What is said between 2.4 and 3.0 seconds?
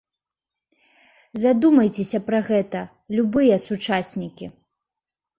гэта,